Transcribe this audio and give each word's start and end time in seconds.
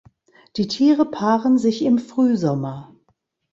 Die 0.55 0.67
Tiere 0.67 1.05
paaren 1.05 1.59
sich 1.59 1.83
im 1.83 1.99
Frühsommer. 1.99 2.95